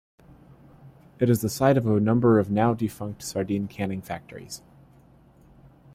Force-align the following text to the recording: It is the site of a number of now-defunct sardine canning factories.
It 1.19 1.29
is 1.29 1.41
the 1.41 1.49
site 1.49 1.77
of 1.77 1.85
a 1.85 1.99
number 1.99 2.39
of 2.39 2.49
now-defunct 2.49 3.21
sardine 3.21 3.67
canning 3.67 4.01
factories. 4.01 4.63